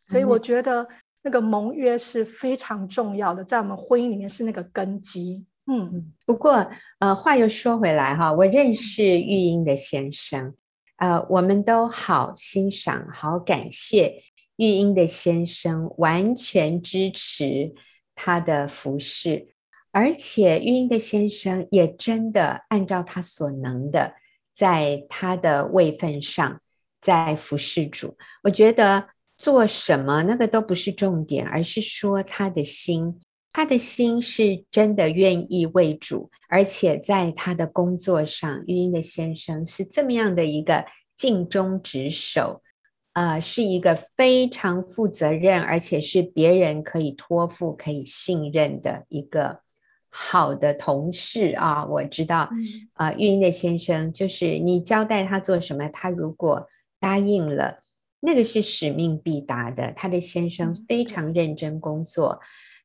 [0.04, 0.88] 所以我觉得
[1.20, 5.46] 那个盟约是非常重要的，在我们婚姻里面是那个根基。
[5.64, 10.54] 嗯，不过呃，话又说回来哈，我认识玉英的先生。
[10.96, 14.22] 呃，我们都好欣赏、好感谢
[14.56, 17.74] 玉英的先生，完全支持
[18.14, 19.54] 他的服饰，
[19.90, 24.14] 而且玉英的先生也真的按照他所能的，
[24.52, 26.60] 在他的位分上
[27.00, 28.16] 在服侍主。
[28.42, 33.20] 我觉得做什么那个都不是重点，而是说他的心。
[33.52, 42.62] 他的心是真的愿意为主，而且在他的工作上，玉英的先生是这么样的一个尽忠职守，
[43.12, 49.60] 啊、呃，是一个非常负责任，而且是别人可以托付、可以信任的一个
[50.08, 51.84] 好的同事啊。
[51.84, 52.48] 我知道，
[52.94, 57.82] 啊、呃，玉英的先生就是你交代他做什么，他如果答应了，
[58.18, 59.92] 那个是使命必达的。
[59.92, 62.40] 他的先生非常认真工作。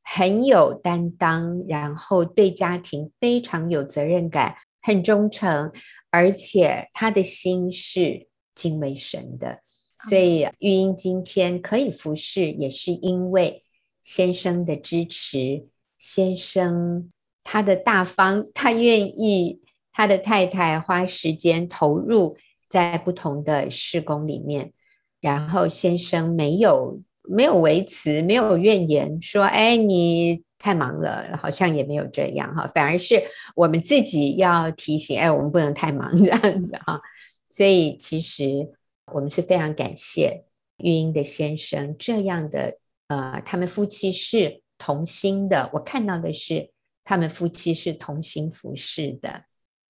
[0.10, 5.74] 很有担当，然后对家庭非常有责任感，很忠诚，
[6.10, 9.60] 而且他的心是敬畏神的。
[9.98, 13.66] 所以玉英今天可以服侍，也是因为
[14.06, 15.68] 先生的支持，
[16.00, 17.12] 先生
[17.44, 19.60] 他的大方，他愿意
[19.92, 22.38] 他的太太花时间投入
[22.70, 24.72] 在不同的事工里面，
[25.20, 27.02] 然后先生没有。
[27.30, 37.02] 没有维持，没有怨言，说哎，你太忙了，好像也没有这样哈，反而是我们自己要提醒，哎，我们不能太忙这样子哈。
[37.50, 38.74] 所以其实
[39.12, 40.46] 我们是非常感谢
[40.78, 46.72] 玉英的先生这样的，呃，他们夫妻是同心的，我看到的是
[47.04, 49.44] 他们夫妻是同心服侍的。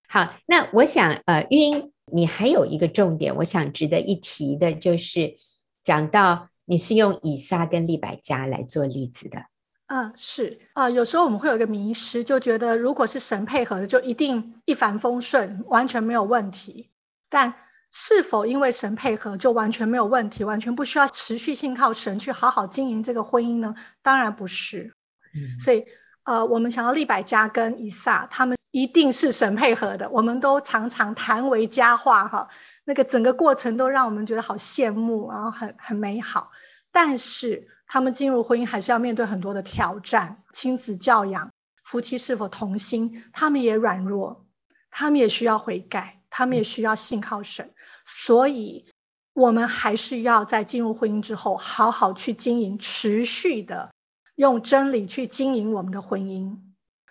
[0.08, 5.36] 好，那我想，呃，玉英，你还有一个重点，我想值得一提的，就是
[5.84, 6.48] 讲到。
[6.68, 9.46] 你是用以撒跟利百加来做例子的？
[9.86, 16.90] 嗯，是啊、呃，有时候我们会有一个迷失，就觉得如果是神配合的，就一定一帆风顺，完全没有问题。
[17.30, 17.54] 但
[17.90, 23.74] 是否因为神配合就完全没有问题，完全不需要持续性靠神去好好经营这个婚姻呢？
[24.02, 24.92] 当然不是。
[25.34, 25.86] 嗯，所以
[26.24, 30.10] 呃，我们想要利百加跟以撒，他们一定是神配合的。
[30.10, 32.48] 我们都常常谈为佳话哈。
[32.88, 36.52] 那个整个过程都让我们觉得好羡慕，然后很很美好。
[36.90, 41.52] 但是他们进入婚姻还是要面对很多的挑战，亲子教养、
[41.84, 44.46] 夫妻是否同心，他们也软弱，
[44.90, 47.74] 他们也需要悔改，他们也需要信靠神。
[48.06, 48.86] 所以，
[49.34, 53.90] 我们还是要在进入婚姻之后，好好去经营，持续的
[54.34, 56.56] 用真理去经营我们的婚姻。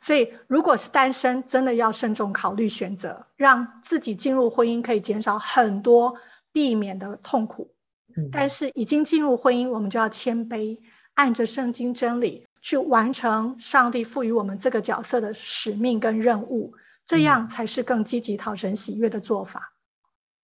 [0.08, 6.16] 所以，如果是单身，真的要慎重考虑选择，让自己进入婚姻可以减少很多
[6.54, 7.74] 避免的痛苦。
[8.16, 8.30] 嗯。
[8.32, 10.78] 但是已经进入婚姻，我们就要谦卑，
[11.14, 19.74] 按着圣经真理去完成上帝赋予我们这个角色的使命跟任务，这样才是更积极讨神喜悦的做法。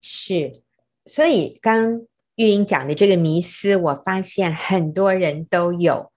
[0.02, 0.62] 是，
[1.06, 2.02] 所以刚
[2.36, 6.12] 玉英讲的这个迷思，我发现很多人都有。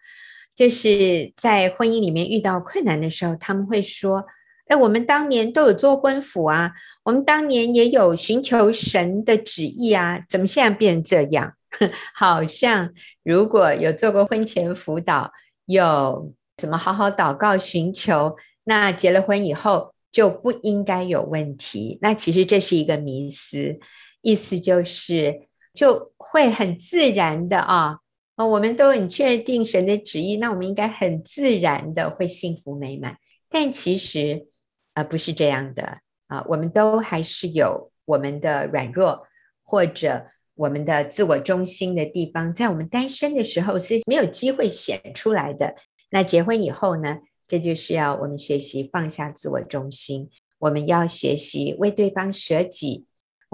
[0.57, 4.25] 就是在婚姻里面遇到困难的时候，他们会说
[4.67, 6.73] ：“哎，我们当年都有做婚辅啊，
[7.05, 11.53] 我们当年也有寻求神的旨意啊，怎么现在变这样？
[12.15, 15.33] 好像如果有做过婚前辅导，
[15.67, 21.99] 有怎么好好祷告寻求，那结了婚以后就不应该有问题。
[22.01, 23.79] 那其实这是一个迷思，
[24.23, 27.99] 意思就是就会很自然的啊。”
[28.37, 33.19] 哦，我们都很确定神的旨意，那我们应该很自然的会幸福美满。
[33.49, 34.47] 但其实
[34.93, 39.27] 啊、不是这样的啊，我们都还是有我们的软弱
[39.63, 45.75] 或者我们的自我中心的地方，在我们单身的时候是没有机会显出来的。
[46.11, 47.19] 那结婚以后呢，
[47.49, 53.07] 这就是要我们学习放下自我中心，我们要学习为对方舍己。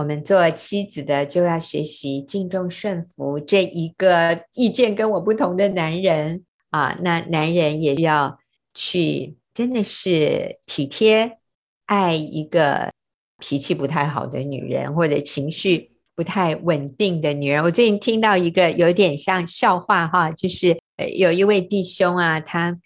[0.03, 8.41] 我们做妻子的就要学习敬重顺服这一个意见跟我不同的男人啊，那男人也要
[8.75, 11.39] 去真的是体贴
[11.87, 12.91] 爱一个
[13.39, 17.63] 脾气不太好的女人或者情绪不太稳定的女人。
[17.63, 20.81] 我最近听到一个有点像笑话哈，就是
[21.17, 22.81] 有一位弟兄啊，他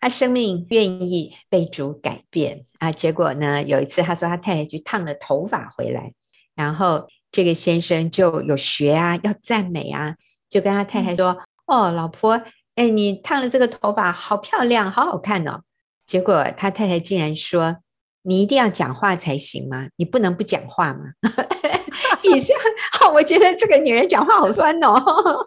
[0.00, 2.90] 他生命愿意被主改变啊。
[2.90, 6.12] 结果呢，有一次他说他太太去烫了头发回来，
[6.56, 10.16] 然后这个先生就有学啊，要赞美啊，
[10.48, 12.42] 就跟他太太说：“哦，老婆，
[12.74, 15.62] 哎，你烫了这个头发好漂亮，好好看哦。”
[16.06, 17.76] 结果他太太竟然说
[18.22, 19.88] ：“你一定要讲话才行吗？
[19.96, 21.12] 你不能不讲话吗？”
[22.22, 22.52] 意思，
[23.12, 25.46] 我觉得这个女人讲话好酸哦。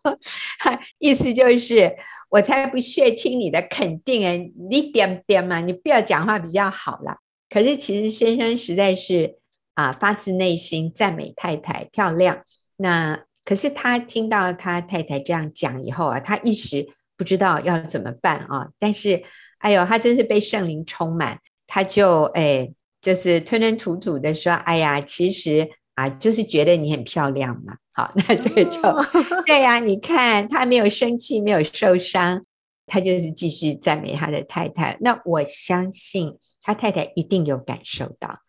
[0.97, 1.97] 意思就是，
[2.29, 7.17] 我才不屑听你的肯定哎，你点点嘛，你不要讲话比较好啦。
[7.49, 9.37] 可是其实先生实在是
[9.79, 12.43] 啊，发自内心赞美太太漂亮。
[12.75, 18.69] 那可是他听到他太太这样讲以后啊，他一时不知道要怎么办啊。
[18.77, 19.23] 但是，
[19.59, 25.69] 哎呦，他真是被圣灵充满，他就哎，就是吞吞吐吐的说，哎呀，其实。
[25.95, 28.79] 啊，就是觉得你很漂亮嘛，好， 那这个就
[29.45, 29.79] 对呀、啊。
[29.79, 32.45] 你看他没有生气，没有受伤，
[32.85, 34.97] 他就是继续赞美他的太太。
[35.01, 38.39] 那我相信他太太一定有感受到。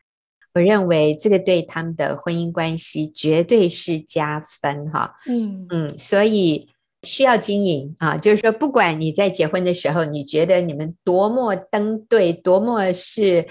[0.55, 5.17] 我认为这个对他们的婚姻关系绝对是加分哈。
[5.29, 6.71] 嗯嗯，所以
[7.03, 13.49] 需要经营啊，就是说，不管你在结婚的时候，你觉得你们多么登对，多么是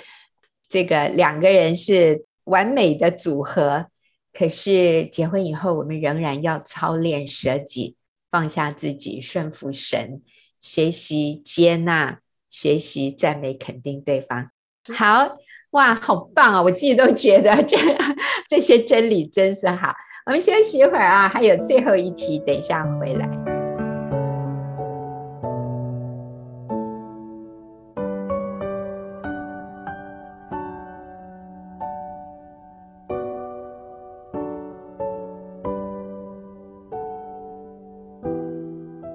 [0.69, 2.25] 这个两个人是。
[2.45, 3.91] 完美的组合，
[4.33, 7.95] 可是结婚以后，我们仍然要操练舍己，
[8.31, 10.23] 放下自己，顺服神，
[10.59, 14.49] 学习接纳，学习赞美肯定对方。
[14.95, 15.37] 好
[15.71, 16.63] 哇，好棒啊！
[16.63, 17.77] 我自己都觉得这
[18.49, 19.93] 这些真理真是好。
[20.25, 23.29] 我们休息一会儿啊，还有最后一题，等一下回来。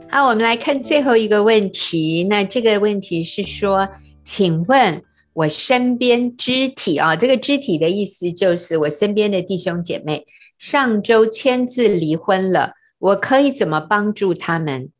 [0.08, 2.22] 好，我们来看最后一个问题。
[2.22, 3.88] 那这个问题是说，
[4.22, 5.02] 请问
[5.34, 10.26] 我身边肢体啊，这个肢体的意思就是我身边的弟兄姐妹，
[10.56, 14.90] 上周签字离婚了，我可以怎么帮助他们？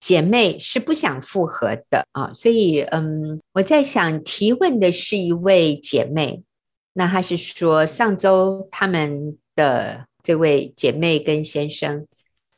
[0.00, 6.42] 姐妹是不想复合的啊，所以嗯，我在想提问的是一位姐妹，
[6.92, 12.06] 那她是说上周他们的这位姐妹跟先生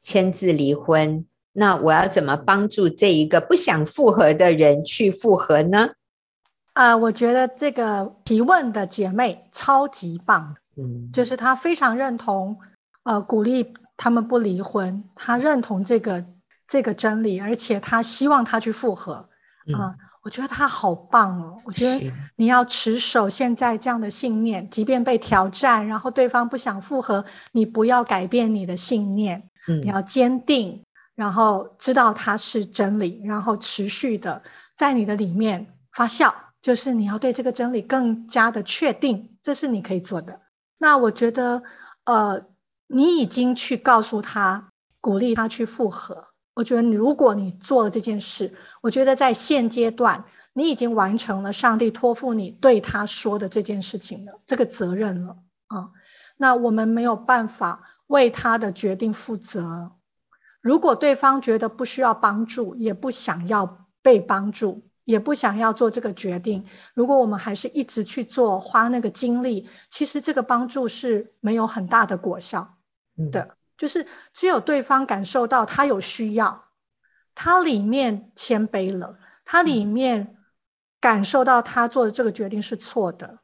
[0.03, 1.27] 签字离婚。
[1.53, 5.91] 那我要怎么帮助这一个不想复合的人去复合呢？
[6.77, 12.59] 啊、呃，我觉得这个提问的姐妹超级棒，嗯，就是她非常认同，
[13.03, 16.27] 呃，鼓励他们不离婚，她认同这个
[16.69, 19.31] 这个真理，而且她希望他去复合，
[19.73, 30.83] 啊、我觉得她好棒哦，我觉得你要持守现在这样的信念，即便被挑战，然后对方不想复合，你不要改变你的信念，嗯，你要坚定。
[31.15, 34.43] 然后知道它是真理，然后持续的
[34.77, 36.35] 在你的里面发酵，
[36.67, 40.41] 就是你要对这个真理更加的确定，这是你可以做的。
[40.79, 41.63] 那我觉得，
[42.03, 42.47] 呃，
[42.89, 46.27] 你已经去告诉他，鼓励他去复合。
[46.55, 55.37] 我觉得如果你做了这件事，我觉得在现阶段你已经完成了上帝托付你对他说的这件事情了，这个责任了
[55.69, 55.91] 啊。
[56.37, 59.93] 那我们没有办法为他的决定负责。
[60.61, 72.77] 如果对方觉得不需要帮助，也不想要被帮助，也不想要做这个决定，如果我们还是一直去做，花那个精力，其实这个帮助是没有很大的果效
[73.31, 73.41] 的。
[73.41, 76.65] 嗯、就是只有对方感受到他有需要，
[77.37, 80.37] 他里面谦卑了，他里面
[81.01, 83.39] 感受到他做的这个决定是错的，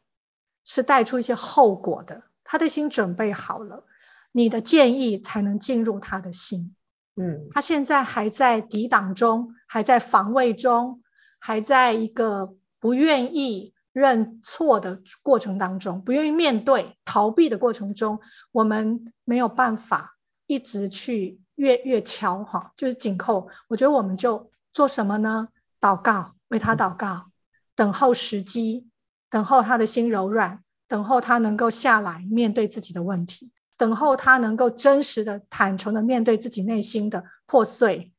[0.65, 3.85] 是带出一些后果的，他的心准备好了，
[4.33, 6.75] 你的建议才能进入他的心。
[7.15, 11.02] 嗯，他现在还在抵挡中，还在防卫中，
[11.45, 18.21] 还在一个不愿意认错的过程当中，不愿意面对、逃避的过程中，
[18.53, 20.17] 我们没有办法
[20.47, 23.49] 一直去越越敲哈，就是紧扣。
[23.67, 25.49] 我觉得我们就做什么呢？
[25.81, 27.33] 祷告，为他祷告，
[27.75, 28.87] 等候时机，
[29.29, 33.51] 等候他的心柔软，等候他能够下来面对自己的问题。
[33.77, 38.13] 等候他能够真实的、坦诚的面对自己内心的破碎、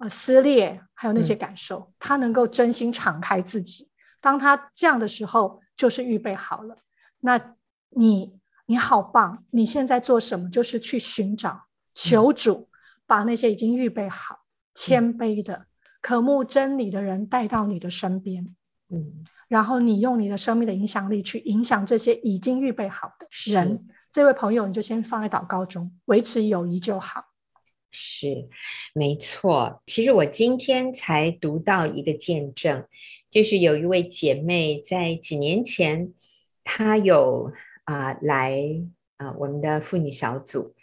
[0.00, 3.90] 呃撕裂，还有那些感受，嗯、他能够真心敞开自己。
[4.22, 6.78] 当他这样的时候，就是预备好了。
[7.20, 7.54] 那
[7.90, 9.44] 你你好棒！
[9.50, 10.48] 你现在做什么？
[10.48, 12.70] 就是去寻找、求主，
[13.06, 14.40] 把那些已经预备好、
[14.72, 15.66] 谦卑的、
[16.00, 18.56] 渴慕真理的人带到你的身边。
[18.88, 23.86] 嗯，然后你用你的生命的影响力去影响这些已经预备好的人。
[24.12, 27.26] 这位朋友，你就先放在祷告中，维持友谊就好。
[27.90, 28.48] 是，
[28.94, 29.82] 没错。
[29.86, 32.86] 其实我今天才读到一个见证，
[33.30, 36.14] 就是有一位姐妹在几年前，
[36.62, 37.52] 她有
[37.84, 38.62] 啊、呃、来
[39.16, 40.74] 啊、呃、我们的妇女小组，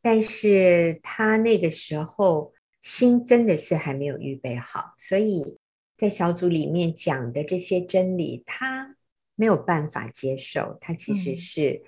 [0.00, 5.58] 但是她那个时候心真的是还没有预备好，所以
[5.98, 8.96] 在小组里面讲的这些真理，她
[9.34, 11.82] 没有办法接受，她其实是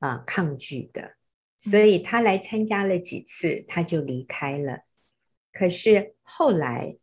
[0.00, 1.17] 啊、嗯呃、抗拒的。
[1.58, 4.82] 所以他来参加了几次，他就离开了。
[5.52, 6.96] 可是后来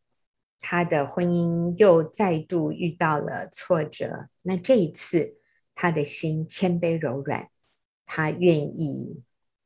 [0.60, 5.38] 他的婚姻又再度遇到了挫折，那这一次
[5.76, 7.49] 他的心谦卑柔软，
[8.06, 9.22] 他愿意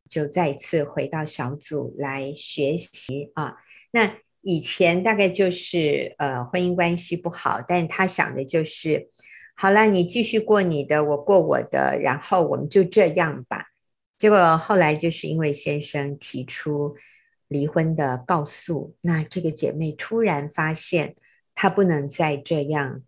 [0.09, 3.57] 就再次回到小组来学习啊。
[3.91, 9.09] 那以前大概就是呃婚姻关系不好，但他想的就是，
[9.55, 13.67] 好了，你继续过你的，我过我的，然后我们就这样吧。
[14.19, 16.97] 结果后来就是因为先生提出
[17.47, 21.15] 离婚的告诉，那这个姐妹突然发现
[21.55, 23.03] 她不能再这样，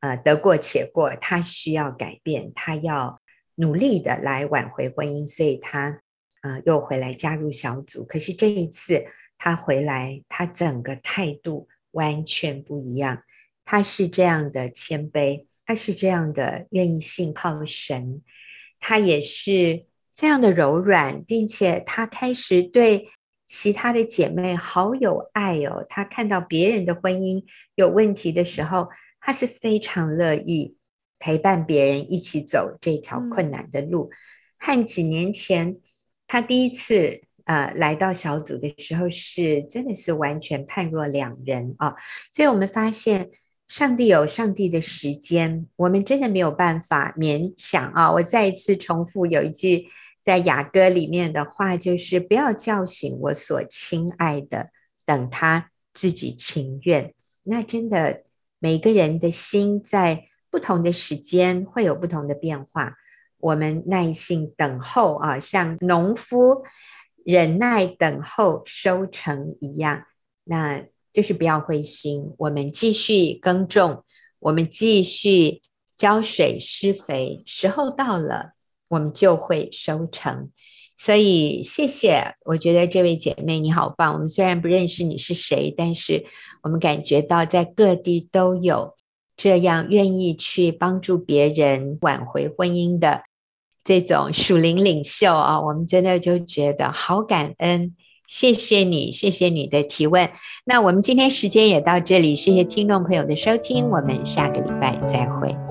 [0.00, 3.22] 呃，得过且过，她需要改变，她要
[3.54, 6.02] 努力的来挽回婚姻，所以她、
[6.42, 8.04] 呃、又回来加入小组。
[8.04, 9.06] 可是这一次
[9.38, 13.22] 她回来，她整个态度完全不一样，
[13.64, 18.22] 她是这样的谦卑，她是这样的愿意信靠神，
[18.78, 19.86] 她也是。
[20.14, 23.10] 这样的柔软，并且她开始对
[23.46, 25.86] 其他的姐妹好有爱哦。
[25.88, 27.44] 她看到别人的婚姻
[27.74, 28.88] 有问题的时候，
[29.20, 30.76] 她是非常乐意
[31.18, 34.10] 陪伴别人一起走这条困难的路。
[34.12, 34.14] 嗯、
[34.58, 35.78] 和几年前
[36.26, 41.96] 她第一次呃来到小组的时候，是真的是完全判若两人啊。
[42.32, 43.30] 所以我们发现，
[43.70, 48.10] 上帝有上帝的时间，我们真的没有办法勉强啊。
[48.10, 49.86] 我再一次重复有一句。
[50.24, 54.70] 在雅歌里面的话，就是不要叫醒我所亲爱的，
[55.06, 57.14] 等他自己情愿。
[57.44, 58.24] 那真的，
[58.58, 62.96] 每个人的心在不同的时间会有不同的变化。
[63.38, 66.64] 我们耐心等候啊，像农夫
[67.24, 70.06] 忍耐等候收成一样。
[70.42, 74.04] 那就是不要灰心，我们继续耕种，
[74.38, 75.62] 我们继续
[75.96, 78.52] 浇水施肥，时候到了。
[78.92, 80.50] 我们就会收成，
[80.96, 82.34] 所以谢谢。
[82.44, 84.14] 我觉得这位姐妹你好棒。
[84.14, 86.26] 我们虽然不认识你是谁，但是
[86.64, 88.96] 我们感觉到在各地都有
[89.36, 93.22] 这样愿意去帮助别人挽回婚姻的
[93.84, 97.94] 这种属灵领袖啊，我们真的就觉得好感恩。
[98.30, 100.30] 谢谢你，谢谢你的提问。
[100.64, 105.69] 那我们今天时间也到这里，谢谢听众朋友的收听，我们下个礼拜再会。